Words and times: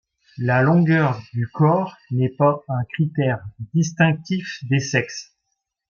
La 0.39 0.63
longueur 0.63 1.21
du 1.31 1.47
corps 1.47 1.95
n'est 2.09 2.33
pas 2.35 2.59
un 2.69 2.83
critère 2.89 3.45
distinctif 3.75 4.63
des 4.63 4.79
sexes. 4.79 5.35